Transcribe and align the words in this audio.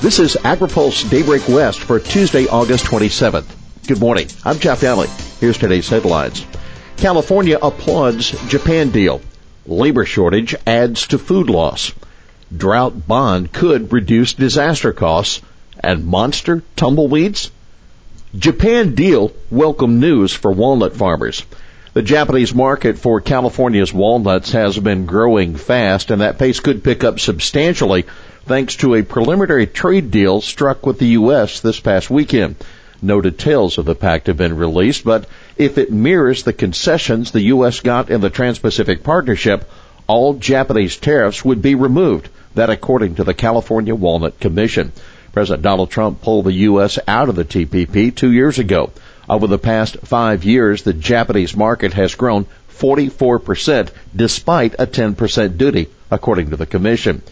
This 0.00 0.18
is 0.18 0.34
AgriPulse 0.34 1.10
Daybreak 1.10 1.46
West 1.46 1.80
for 1.80 2.00
Tuesday, 2.00 2.48
August 2.48 2.86
27th. 2.86 3.44
Good 3.86 4.00
morning. 4.00 4.28
I'm 4.46 4.58
Jeff 4.58 4.80
Nalley. 4.80 5.08
Here's 5.40 5.58
today's 5.58 5.90
headlines. 5.90 6.46
California 6.96 7.58
applauds 7.60 8.30
Japan 8.48 8.88
deal. 8.88 9.20
Labor 9.66 10.06
shortage 10.06 10.54
adds 10.66 11.08
to 11.08 11.18
food 11.18 11.50
loss. 11.50 11.92
Drought 12.56 13.06
bond 13.06 13.52
could 13.52 13.92
reduce 13.92 14.32
disaster 14.32 14.94
costs. 14.94 15.42
And 15.80 16.06
monster 16.06 16.62
tumbleweeds? 16.76 17.50
Japan 18.34 18.94
deal 18.94 19.32
welcome 19.50 20.00
news 20.00 20.32
for 20.32 20.50
walnut 20.50 20.96
farmers. 20.96 21.44
The 21.92 22.00
Japanese 22.00 22.54
market 22.54 22.98
for 22.98 23.20
California's 23.20 23.92
walnuts 23.92 24.52
has 24.52 24.78
been 24.78 25.04
growing 25.04 25.56
fast 25.56 26.10
and 26.10 26.22
that 26.22 26.38
pace 26.38 26.60
could 26.60 26.82
pick 26.82 27.04
up 27.04 27.20
substantially 27.20 28.06
thanks 28.44 28.76
to 28.76 28.94
a 28.94 29.02
preliminary 29.02 29.66
trade 29.66 30.10
deal 30.10 30.40
struck 30.40 30.86
with 30.86 30.98
the 30.98 31.08
U.S. 31.08 31.60
this 31.60 31.80
past 31.80 32.10
weekend. 32.10 32.56
No 33.02 33.20
details 33.20 33.78
of 33.78 33.86
the 33.86 33.94
pact 33.94 34.26
have 34.26 34.36
been 34.36 34.56
released, 34.56 35.04
but 35.04 35.26
if 35.56 35.78
it 35.78 35.90
mirrors 35.90 36.42
the 36.42 36.52
concessions 36.52 37.30
the 37.30 37.42
U.S. 37.54 37.80
got 37.80 38.10
in 38.10 38.20
the 38.20 38.30
Trans-Pacific 38.30 39.02
Partnership, 39.02 39.70
all 40.06 40.34
Japanese 40.34 40.96
tariffs 40.96 41.44
would 41.44 41.62
be 41.62 41.74
removed. 41.74 42.28
That 42.54 42.68
according 42.68 43.14
to 43.14 43.24
the 43.24 43.34
California 43.34 43.94
Walnut 43.94 44.40
Commission. 44.40 44.92
President 45.32 45.62
Donald 45.62 45.90
Trump 45.90 46.20
pulled 46.20 46.46
the 46.46 46.52
U.S. 46.52 46.98
out 47.06 47.28
of 47.28 47.36
the 47.36 47.44
TPP 47.44 48.14
two 48.14 48.32
years 48.32 48.58
ago. 48.58 48.90
Over 49.28 49.46
the 49.46 49.58
past 49.58 49.98
five 50.02 50.44
years, 50.44 50.82
the 50.82 50.92
Japanese 50.92 51.56
market 51.56 51.92
has 51.92 52.16
grown 52.16 52.46
44% 52.80 53.90
despite 54.14 54.74
a 54.78 54.86
10% 54.86 55.56
duty, 55.56 55.88
according 56.10 56.50
to 56.50 56.56
the 56.56 56.66
Commission. 56.66 57.22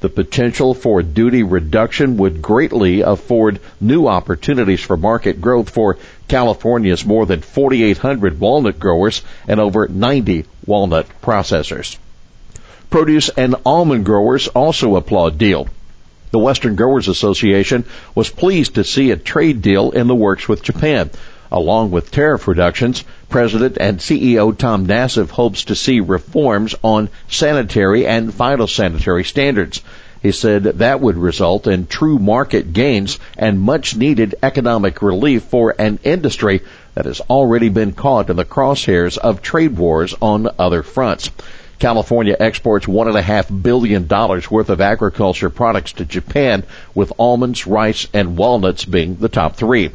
The 0.00 0.08
potential 0.08 0.74
for 0.74 1.02
duty 1.02 1.42
reduction 1.42 2.18
would 2.18 2.40
greatly 2.40 3.00
afford 3.00 3.58
new 3.80 4.06
opportunities 4.06 4.80
for 4.80 4.96
market 4.96 5.40
growth 5.40 5.70
for 5.70 5.98
California's 6.28 7.04
more 7.04 7.26
than 7.26 7.40
4,800 7.40 8.38
walnut 8.38 8.78
growers 8.78 9.22
and 9.48 9.58
over 9.58 9.88
90 9.88 10.44
walnut 10.66 11.06
processors. 11.20 11.96
Produce 12.90 13.28
and 13.28 13.56
almond 13.66 14.04
growers 14.04 14.46
also 14.46 14.94
applaud 14.94 15.36
deal. 15.36 15.66
The 16.30 16.38
Western 16.38 16.76
Growers 16.76 17.08
Association 17.08 17.84
was 18.14 18.30
pleased 18.30 18.76
to 18.76 18.84
see 18.84 19.10
a 19.10 19.16
trade 19.16 19.62
deal 19.62 19.90
in 19.90 20.06
the 20.06 20.14
works 20.14 20.46
with 20.46 20.62
Japan. 20.62 21.10
Along 21.50 21.90
with 21.90 22.10
tariff 22.10 22.46
reductions, 22.46 23.04
President 23.28 23.78
and 23.80 23.98
CEO 23.98 24.56
Tom 24.56 24.86
Nassif 24.86 25.30
hopes 25.30 25.64
to 25.64 25.74
see 25.74 26.00
reforms 26.00 26.74
on 26.82 27.08
sanitary 27.28 28.06
and 28.06 28.30
phytosanitary 28.30 29.24
standards. 29.24 29.80
He 30.22 30.32
said 30.32 30.64
that 30.64 31.00
would 31.00 31.16
result 31.16 31.66
in 31.66 31.86
true 31.86 32.18
market 32.18 32.72
gains 32.72 33.18
and 33.36 33.60
much 33.60 33.96
needed 33.96 34.34
economic 34.42 35.00
relief 35.00 35.44
for 35.44 35.74
an 35.78 36.00
industry 36.02 36.60
that 36.94 37.06
has 37.06 37.20
already 37.30 37.68
been 37.68 37.92
caught 37.92 38.28
in 38.28 38.36
the 38.36 38.44
crosshairs 38.44 39.16
of 39.16 39.40
trade 39.40 39.78
wars 39.78 40.14
on 40.20 40.48
other 40.58 40.82
fronts. 40.82 41.30
California 41.78 42.36
exports 42.38 42.88
one 42.88 43.06
and 43.06 43.16
a 43.16 43.22
half 43.22 43.48
billion 43.48 44.08
dollars 44.08 44.50
worth 44.50 44.68
of 44.68 44.80
agriculture 44.80 45.48
products 45.48 45.92
to 45.92 46.04
Japan, 46.04 46.64
with 46.94 47.12
almonds, 47.18 47.66
rice, 47.68 48.08
and 48.12 48.36
walnuts 48.36 48.84
being 48.84 49.14
the 49.14 49.28
top 49.28 49.54
three. 49.54 49.90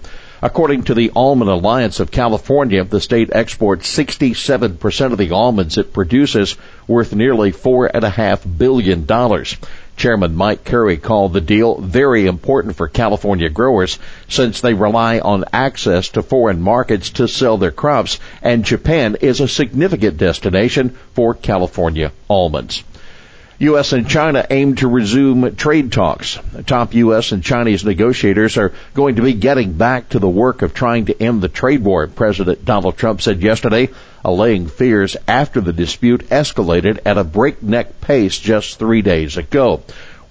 According 0.45 0.83
to 0.83 0.93
the 0.93 1.09
Almond 1.15 1.49
Alliance 1.49 2.01
of 2.01 2.11
California, 2.11 2.83
the 2.83 2.99
state 2.99 3.29
exports 3.31 3.87
67% 3.87 5.13
of 5.13 5.17
the 5.17 5.31
almonds 5.31 5.77
it 5.77 5.93
produces, 5.93 6.57
worth 6.85 7.15
nearly 7.15 7.51
four 7.51 7.89
and 7.93 8.03
a 8.03 8.09
half 8.09 8.45
billion 8.45 9.05
dollars. 9.05 9.55
Chairman 9.95 10.35
Mike 10.35 10.65
Curry 10.65 10.97
called 10.97 11.31
the 11.31 11.39
deal 11.39 11.79
very 11.79 12.27
important 12.27 12.75
for 12.75 12.89
California 12.89 13.47
growers 13.47 13.97
since 14.27 14.59
they 14.59 14.73
rely 14.73 15.19
on 15.19 15.45
access 15.53 16.09
to 16.09 16.21
foreign 16.21 16.61
markets 16.61 17.11
to 17.11 17.29
sell 17.29 17.57
their 17.57 17.71
crops 17.71 18.19
and 18.41 18.65
Japan 18.65 19.15
is 19.21 19.39
a 19.39 19.47
significant 19.47 20.17
destination 20.17 20.97
for 21.13 21.33
California 21.33 22.11
almonds. 22.29 22.83
U.S. 23.59 23.93
and 23.93 24.09
China 24.09 24.45
aim 24.49 24.75
to 24.75 24.87
resume 24.87 25.55
trade 25.55 25.91
talks. 25.91 26.39
Top 26.65 26.93
U.S. 26.95 27.31
and 27.31 27.43
Chinese 27.43 27.85
negotiators 27.85 28.57
are 28.57 28.73
going 28.93 29.17
to 29.17 29.21
be 29.21 29.33
getting 29.33 29.73
back 29.73 30.09
to 30.09 30.19
the 30.19 30.29
work 30.29 30.63
of 30.63 30.73
trying 30.73 31.05
to 31.05 31.21
end 31.21 31.41
the 31.41 31.49
trade 31.49 31.83
war, 31.83 32.07
President 32.07 32.65
Donald 32.65 32.97
Trump 32.97 33.21
said 33.21 33.41
yesterday, 33.41 33.89
allaying 34.25 34.67
fears 34.67 35.15
after 35.27 35.61
the 35.61 35.73
dispute 35.73 36.29
escalated 36.29 36.99
at 37.05 37.17
a 37.17 37.23
breakneck 37.23 38.01
pace 38.01 38.39
just 38.39 38.79
three 38.79 39.03
days 39.03 39.37
ago. 39.37 39.81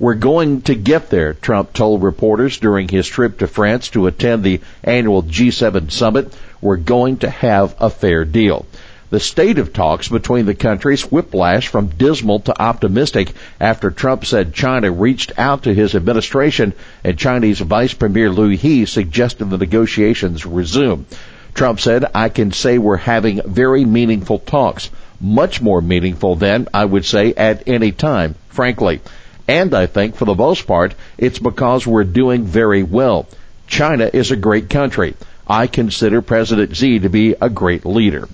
We're 0.01 0.15
going 0.15 0.63
to 0.63 0.75
get 0.75 1.11
there, 1.11 1.33
Trump 1.33 1.73
told 1.73 2.03
reporters 2.03 2.59
during 2.59 2.89
his 2.89 3.07
trip 3.07 3.39
to 3.39 3.47
France 3.47 3.91
to 3.91 4.09
attend 4.09 4.43
the 4.43 4.61
annual 4.83 5.23
G7 5.23 5.93
summit. 5.93 6.35
We're 6.61 6.77
going 6.77 7.19
to 7.19 7.31
have 7.31 7.77
a 7.79 7.89
fair 7.89 8.25
deal. 8.25 8.67
The 9.13 9.21
state 9.21 9.59
of 9.59 9.75
talks 9.75 10.09
between 10.09 10.47
the 10.47 10.55
countries 10.55 11.03
whiplash 11.03 11.69
from 11.69 11.89
dismal 11.99 12.41
to 12.41 12.63
optimistic 12.63 13.35
after 13.61 13.91
Trump 13.91 14.25
said 14.25 14.55
China 14.55 14.91
reached 14.91 15.35
out 15.37 15.65
to 15.65 15.75
his 15.75 15.95
administration 15.95 16.73
and 17.05 17.19
Chinese 17.19 17.61
Vice 17.61 17.93
Premier 17.93 18.31
Liu 18.31 18.57
He 18.57 18.87
suggested 18.87 19.51
the 19.51 19.59
negotiations 19.59 20.47
resume. 20.47 21.05
Trump 21.53 21.79
said, 21.79 22.07
I 22.15 22.31
can 22.31 22.53
say 22.53 22.79
we're 22.79 22.97
having 22.97 23.43
very 23.45 23.85
meaningful 23.85 24.39
talks. 24.39 24.89
Much 25.21 25.61
more 25.61 25.83
meaningful 25.83 26.37
than 26.37 26.69
I 26.73 26.87
would 26.87 27.05
say 27.05 27.35
at 27.35 27.69
any 27.69 27.93
time, 27.93 28.35
frankly. 28.49 29.03
And 29.47 29.75
I 29.75 29.85
think 29.85 30.17
for 30.17 30.25
the 30.25 30.35
most 30.35 30.67
part, 30.67 30.95
it's 31.19 31.39
because 31.39 31.87
we're 31.87 32.05
doing 32.05 32.45
very 32.45 32.83
well. 32.83 33.27
China 33.67 34.09
is 34.11 34.31
a 34.31 34.37
great 34.37 34.71
country. 34.71 35.13
I 35.47 35.67
consider 35.67 36.23
President 36.23 36.75
Xi 36.75 37.01
to 37.01 37.11
be 37.11 37.35
a 37.39 37.51
great 37.51 37.85
leader. 37.85 38.27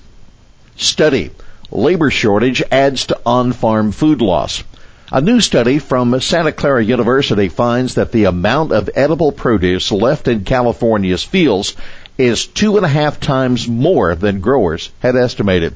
Study. 0.80 1.32
Labor 1.72 2.08
shortage 2.08 2.62
adds 2.70 3.06
to 3.06 3.18
on-farm 3.26 3.90
food 3.90 4.22
loss. 4.22 4.62
A 5.10 5.20
new 5.20 5.40
study 5.40 5.80
from 5.80 6.20
Santa 6.20 6.52
Clara 6.52 6.84
University 6.84 7.48
finds 7.48 7.96
that 7.96 8.12
the 8.12 8.26
amount 8.26 8.70
of 8.70 8.88
edible 8.94 9.32
produce 9.32 9.90
left 9.90 10.28
in 10.28 10.44
California's 10.44 11.24
fields 11.24 11.74
is 12.16 12.46
two 12.46 12.76
and 12.76 12.86
a 12.86 12.88
half 12.88 13.18
times 13.18 13.66
more 13.66 14.14
than 14.14 14.38
growers 14.38 14.90
had 15.00 15.16
estimated. 15.16 15.74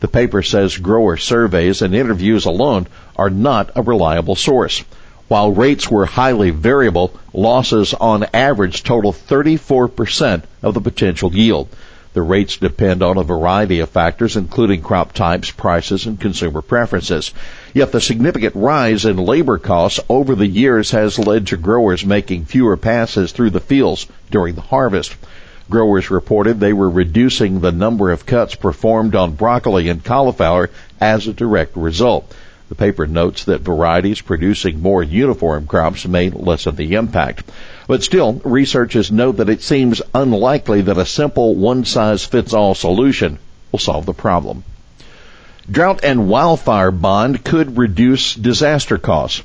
The 0.00 0.08
paper 0.08 0.42
says 0.42 0.78
grower 0.78 1.16
surveys 1.16 1.80
and 1.80 1.94
interviews 1.94 2.44
alone 2.44 2.88
are 3.14 3.30
not 3.30 3.70
a 3.76 3.82
reliable 3.82 4.34
source. 4.34 4.82
While 5.28 5.52
rates 5.52 5.88
were 5.88 6.06
highly 6.06 6.50
variable, 6.50 7.14
losses 7.32 7.94
on 7.94 8.26
average 8.34 8.82
total 8.82 9.12
34% 9.12 10.42
of 10.60 10.74
the 10.74 10.80
potential 10.80 11.32
yield. 11.32 11.68
The 12.12 12.22
rates 12.22 12.56
depend 12.56 13.04
on 13.04 13.18
a 13.18 13.22
variety 13.22 13.78
of 13.78 13.88
factors, 13.88 14.36
including 14.36 14.82
crop 14.82 15.12
types, 15.12 15.52
prices, 15.52 16.06
and 16.06 16.18
consumer 16.18 16.60
preferences. 16.60 17.32
Yet 17.72 17.92
the 17.92 18.00
significant 18.00 18.56
rise 18.56 19.04
in 19.04 19.16
labor 19.16 19.58
costs 19.58 20.00
over 20.08 20.34
the 20.34 20.48
years 20.48 20.90
has 20.90 21.20
led 21.20 21.46
to 21.48 21.56
growers 21.56 22.04
making 22.04 22.46
fewer 22.46 22.76
passes 22.76 23.30
through 23.30 23.50
the 23.50 23.60
fields 23.60 24.06
during 24.28 24.56
the 24.56 24.60
harvest. 24.60 25.14
Growers 25.70 26.10
reported 26.10 26.58
they 26.58 26.72
were 26.72 26.90
reducing 26.90 27.60
the 27.60 27.70
number 27.70 28.10
of 28.10 28.26
cuts 28.26 28.56
performed 28.56 29.14
on 29.14 29.34
broccoli 29.36 29.88
and 29.88 30.04
cauliflower 30.04 30.68
as 31.00 31.28
a 31.28 31.32
direct 31.32 31.76
result. 31.76 32.34
The 32.70 32.76
paper 32.76 33.04
notes 33.04 33.46
that 33.46 33.62
varieties 33.62 34.20
producing 34.20 34.80
more 34.80 35.02
uniform 35.02 35.66
crops 35.66 36.06
may 36.06 36.30
lessen 36.30 36.76
the 36.76 36.94
impact. 36.94 37.50
But 37.88 38.04
still, 38.04 38.34
researchers 38.44 39.10
note 39.10 39.38
that 39.38 39.48
it 39.48 39.62
seems 39.62 40.00
unlikely 40.14 40.82
that 40.82 40.96
a 40.96 41.04
simple 41.04 41.56
one-size-fits-all 41.56 42.76
solution 42.76 43.40
will 43.72 43.80
solve 43.80 44.06
the 44.06 44.14
problem. 44.14 44.62
Drought 45.68 46.04
and 46.04 46.28
wildfire 46.28 46.92
bond 46.92 47.42
could 47.42 47.76
reduce 47.76 48.36
disaster 48.36 48.98
costs. 48.98 49.42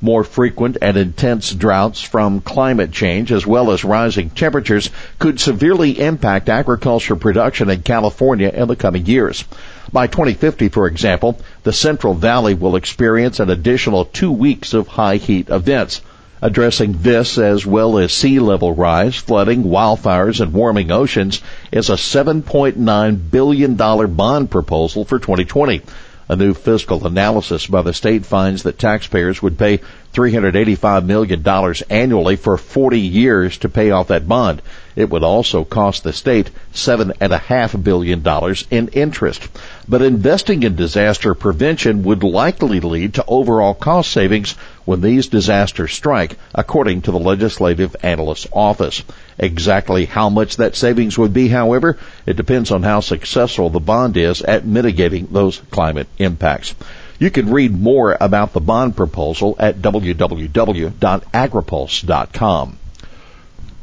More 0.00 0.24
frequent 0.24 0.76
and 0.82 0.96
intense 0.96 1.52
droughts 1.52 2.02
from 2.02 2.40
climate 2.40 2.92
change 2.92 3.32
as 3.32 3.46
well 3.46 3.70
as 3.70 3.84
rising 3.84 4.30
temperatures 4.30 4.90
could 5.18 5.40
severely 5.40 5.98
impact 6.00 6.48
agriculture 6.48 7.16
production 7.16 7.70
in 7.70 7.82
California 7.82 8.50
in 8.54 8.68
the 8.68 8.76
coming 8.76 9.06
years. 9.06 9.44
By 9.92 10.06
2050, 10.06 10.68
for 10.68 10.86
example, 10.86 11.38
the 11.62 11.72
Central 11.72 12.12
Valley 12.12 12.54
will 12.54 12.76
experience 12.76 13.40
an 13.40 13.48
additional 13.48 14.04
two 14.04 14.32
weeks 14.32 14.74
of 14.74 14.88
high 14.88 15.16
heat 15.16 15.48
events. 15.48 16.02
Addressing 16.42 16.98
this 17.00 17.38
as 17.38 17.64
well 17.64 17.96
as 17.98 18.12
sea 18.12 18.38
level 18.38 18.74
rise, 18.74 19.16
flooding, 19.16 19.64
wildfires, 19.64 20.40
and 20.40 20.52
warming 20.52 20.90
oceans 20.90 21.40
is 21.72 21.88
a 21.88 21.94
$7.9 21.94 23.30
billion 23.30 23.74
bond 23.74 24.50
proposal 24.50 25.06
for 25.06 25.18
2020. 25.18 25.80
A 26.28 26.34
new 26.34 26.54
fiscal 26.54 27.06
analysis 27.06 27.66
by 27.66 27.82
the 27.82 27.92
state 27.92 28.26
finds 28.26 28.64
that 28.64 28.78
taxpayers 28.78 29.40
would 29.42 29.56
pay 29.56 29.80
$385 30.12 31.04
million 31.04 31.74
annually 31.88 32.36
for 32.36 32.56
40 32.56 32.98
years 32.98 33.58
to 33.58 33.68
pay 33.68 33.92
off 33.92 34.08
that 34.08 34.26
bond. 34.26 34.60
It 34.96 35.10
would 35.10 35.22
also 35.22 35.62
cost 35.62 36.02
the 36.02 36.14
state 36.14 36.50
$7.5 36.72 37.84
billion 37.84 38.24
in 38.70 38.88
interest. 38.88 39.46
But 39.86 40.00
investing 40.00 40.62
in 40.62 40.74
disaster 40.74 41.34
prevention 41.34 42.02
would 42.04 42.24
likely 42.24 42.80
lead 42.80 43.12
to 43.14 43.24
overall 43.28 43.74
cost 43.74 44.10
savings 44.10 44.52
when 44.86 45.02
these 45.02 45.26
disasters 45.26 45.92
strike, 45.92 46.38
according 46.54 47.02
to 47.02 47.12
the 47.12 47.18
Legislative 47.18 47.94
Analyst's 48.02 48.46
Office. 48.50 49.02
Exactly 49.38 50.06
how 50.06 50.30
much 50.30 50.56
that 50.56 50.74
savings 50.74 51.18
would 51.18 51.34
be, 51.34 51.48
however, 51.48 51.98
it 52.24 52.38
depends 52.38 52.70
on 52.70 52.82
how 52.82 53.00
successful 53.00 53.68
the 53.68 53.80
bond 53.80 54.16
is 54.16 54.40
at 54.40 54.64
mitigating 54.64 55.28
those 55.30 55.60
climate 55.70 56.08
impacts. 56.18 56.74
You 57.18 57.30
can 57.30 57.50
read 57.50 57.78
more 57.78 58.16
about 58.18 58.54
the 58.54 58.60
bond 58.60 58.96
proposal 58.96 59.56
at 59.58 59.82
www.agripulse.com. 59.82 62.78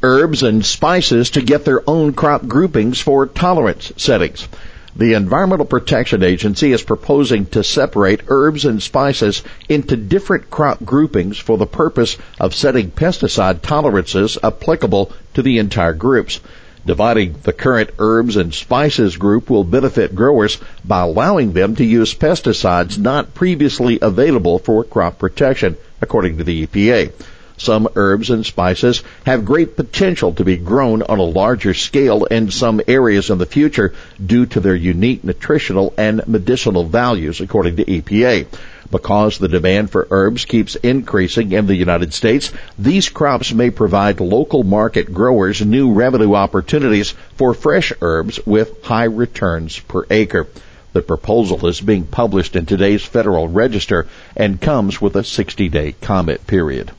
Herbs 0.06 0.42
and 0.42 0.62
spices 0.62 1.30
to 1.30 1.40
get 1.40 1.64
their 1.64 1.80
own 1.88 2.12
crop 2.12 2.46
groupings 2.46 3.00
for 3.00 3.24
tolerance 3.24 3.90
settings. 3.96 4.46
The 4.94 5.14
Environmental 5.14 5.64
Protection 5.64 6.22
Agency 6.22 6.72
is 6.72 6.82
proposing 6.82 7.46
to 7.46 7.64
separate 7.64 8.20
herbs 8.28 8.66
and 8.66 8.82
spices 8.82 9.42
into 9.66 9.96
different 9.96 10.50
crop 10.50 10.84
groupings 10.84 11.38
for 11.38 11.56
the 11.56 11.64
purpose 11.64 12.18
of 12.38 12.54
setting 12.54 12.90
pesticide 12.90 13.62
tolerances 13.62 14.36
applicable 14.42 15.10
to 15.32 15.40
the 15.40 15.56
entire 15.56 15.94
groups. 15.94 16.38
Dividing 16.84 17.36
the 17.42 17.54
current 17.54 17.88
herbs 17.98 18.36
and 18.36 18.52
spices 18.52 19.16
group 19.16 19.48
will 19.48 19.64
benefit 19.64 20.14
growers 20.14 20.58
by 20.84 21.00
allowing 21.00 21.54
them 21.54 21.76
to 21.76 21.84
use 21.84 22.14
pesticides 22.14 22.98
not 22.98 23.32
previously 23.32 23.98
available 24.02 24.58
for 24.58 24.84
crop 24.84 25.18
protection, 25.18 25.78
according 26.02 26.36
to 26.36 26.44
the 26.44 26.66
EPA. 26.66 27.10
Some 27.56 27.88
herbs 27.94 28.30
and 28.30 28.44
spices 28.44 29.04
have 29.24 29.44
great 29.44 29.76
potential 29.76 30.32
to 30.32 30.44
be 30.44 30.56
grown 30.56 31.02
on 31.02 31.20
a 31.20 31.22
larger 31.22 31.72
scale 31.72 32.24
in 32.24 32.50
some 32.50 32.80
areas 32.88 33.30
in 33.30 33.38
the 33.38 33.46
future 33.46 33.92
due 34.24 34.46
to 34.46 34.58
their 34.58 34.74
unique 34.74 35.22
nutritional 35.22 35.94
and 35.96 36.26
medicinal 36.26 36.84
values, 36.84 37.40
according 37.40 37.76
to 37.76 37.84
EPA. 37.84 38.46
Because 38.90 39.38
the 39.38 39.46
demand 39.46 39.90
for 39.90 40.08
herbs 40.10 40.44
keeps 40.44 40.74
increasing 40.74 41.52
in 41.52 41.66
the 41.68 41.76
United 41.76 42.12
States, 42.12 42.52
these 42.76 43.08
crops 43.08 43.52
may 43.52 43.70
provide 43.70 44.18
local 44.18 44.64
market 44.64 45.14
growers 45.14 45.64
new 45.64 45.92
revenue 45.92 46.34
opportunities 46.34 47.14
for 47.36 47.54
fresh 47.54 47.92
herbs 48.00 48.40
with 48.44 48.82
high 48.82 49.04
returns 49.04 49.78
per 49.78 50.04
acre. 50.10 50.48
The 50.92 51.02
proposal 51.02 51.66
is 51.68 51.80
being 51.80 52.04
published 52.04 52.56
in 52.56 52.66
today's 52.66 53.04
Federal 53.04 53.46
Register 53.46 54.06
and 54.36 54.60
comes 54.60 55.00
with 55.00 55.14
a 55.14 55.22
60 55.22 55.68
day 55.68 55.94
comment 56.00 56.46
period. 56.48 56.90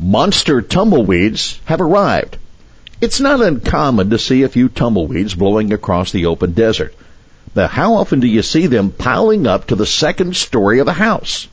Monster 0.00 0.60
tumbleweeds 0.60 1.60
have 1.66 1.80
arrived. 1.80 2.36
It's 3.00 3.20
not 3.20 3.40
uncommon 3.40 4.10
to 4.10 4.18
see 4.18 4.42
a 4.42 4.48
few 4.48 4.68
tumbleweeds 4.68 5.34
blowing 5.34 5.72
across 5.72 6.10
the 6.10 6.26
open 6.26 6.52
desert. 6.52 6.94
Now, 7.54 7.68
how 7.68 7.94
often 7.94 8.18
do 8.18 8.26
you 8.26 8.42
see 8.42 8.66
them 8.66 8.90
piling 8.90 9.46
up 9.46 9.68
to 9.68 9.76
the 9.76 9.86
second 9.86 10.34
story 10.34 10.80
of 10.80 10.88
a 10.88 10.92
house? 10.92 11.46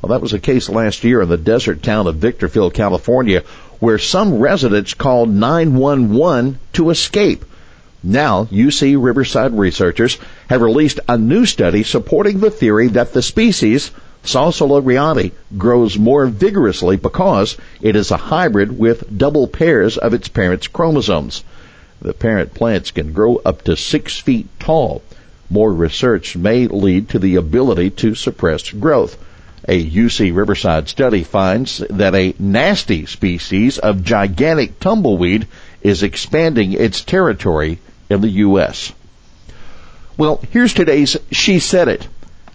Well, 0.00 0.10
that 0.10 0.22
was 0.22 0.30
the 0.30 0.38
case 0.38 0.68
last 0.68 1.02
year 1.02 1.20
in 1.20 1.28
the 1.28 1.36
desert 1.36 1.82
town 1.82 2.06
of 2.06 2.16
Victorville, 2.16 2.70
California, 2.70 3.42
where 3.80 3.98
some 3.98 4.38
residents 4.38 4.94
called 4.94 5.28
911 5.28 6.58
to 6.74 6.90
escape. 6.90 7.44
Now, 8.02 8.44
UC 8.44 9.02
Riverside 9.02 9.58
researchers 9.58 10.16
have 10.48 10.62
released 10.62 11.00
a 11.08 11.18
new 11.18 11.44
study 11.44 11.82
supporting 11.82 12.40
the 12.40 12.50
theory 12.50 12.88
that 12.88 13.12
the 13.12 13.20
species, 13.20 13.90
Salsola 14.22 14.82
ryanii, 14.82 15.32
grows 15.56 15.98
more 15.98 16.26
vigorously 16.26 16.96
because 16.96 17.56
it 17.80 17.96
is 17.96 18.10
a 18.10 18.16
hybrid 18.16 18.78
with 18.78 19.16
double 19.16 19.46
pairs 19.46 19.96
of 19.96 20.12
its 20.12 20.28
parent's 20.28 20.68
chromosomes. 20.68 21.42
The 22.02 22.12
parent 22.12 22.52
plants 22.54 22.90
can 22.90 23.12
grow 23.12 23.40
up 23.44 23.62
to 23.64 23.76
six 23.76 24.18
feet 24.18 24.46
tall. 24.58 25.02
More 25.48 25.72
research 25.72 26.36
may 26.36 26.66
lead 26.66 27.08
to 27.10 27.18
the 27.18 27.36
ability 27.36 27.90
to 27.90 28.14
suppress 28.14 28.70
growth. 28.70 29.16
A 29.66 29.84
UC 29.84 30.34
Riverside 30.34 30.88
study 30.88 31.22
finds 31.22 31.78
that 31.90 32.14
a 32.14 32.34
nasty 32.38 33.06
species 33.06 33.78
of 33.78 34.04
gigantic 34.04 34.80
tumbleweed 34.80 35.46
is 35.82 36.02
expanding 36.02 36.72
its 36.72 37.02
territory 37.02 37.78
in 38.08 38.20
the 38.20 38.28
U.S. 38.44 38.92
Well, 40.16 40.42
here's 40.50 40.74
today's 40.74 41.16
She 41.30 41.58
Said 41.58 41.88
It. 41.88 42.06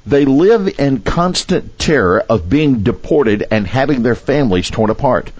They 0.07 0.25
live 0.25 0.79
in 0.79 1.01
constant 1.01 1.79
terror 1.79 2.23
of 2.29 2.49
being 2.49 2.83
deported 2.83 3.47
and 3.49 3.65
having 3.65 4.03
their 4.03 4.15
families 4.15 4.69
torn 4.69 4.89
apart 4.89 5.31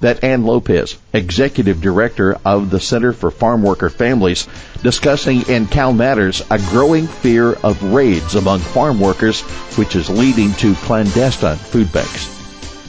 that 0.00 0.22
Ann 0.22 0.44
Lopez, 0.44 0.96
Executive 1.12 1.80
Director 1.80 2.36
of 2.44 2.70
the 2.70 2.78
Center 2.78 3.12
for 3.12 3.30
Farm 3.30 3.62
Worker 3.62 3.88
Families, 3.88 4.46
discussing 4.82 5.48
in 5.48 5.66
Cal 5.66 5.92
Matters 5.92 6.42
a 6.50 6.58
growing 6.58 7.06
fear 7.06 7.54
of 7.54 7.82
raids 7.82 8.34
among 8.34 8.60
farm 8.60 9.00
workers, 9.00 9.40
which 9.76 9.96
is 9.96 10.10
leading 10.10 10.52
to 10.54 10.74
clandestine 10.74 11.56
food 11.56 11.90
banks. 11.92 12.28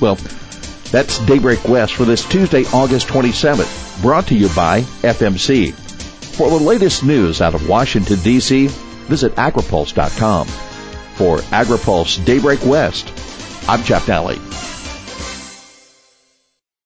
Well, 0.02 0.18
that's 0.92 1.20
Daybreak 1.26 1.68
West 1.68 1.94
for 1.94 2.06
this 2.06 2.26
Tuesday, 2.26 2.66
August 2.74 3.08
27th, 3.08 4.02
brought 4.02 4.28
to 4.28 4.36
you 4.36 4.50
by 4.50 4.82
FMC. 5.02 5.74
For 5.74 6.50
the 6.50 6.64
latest 6.64 7.04
news 7.04 7.42
out 7.42 7.56
of 7.56 7.70
Washington, 7.70 8.20
D.C., 8.20 8.68
visit 8.68 9.34
agripulse.com. 9.36 10.48
For 11.16 11.38
AgriPulse 11.38 12.24
Daybreak 12.26 12.66
West, 12.66 13.12
I'm 13.70 13.84
Jeff 13.84 14.06
Nalley. 14.06 14.55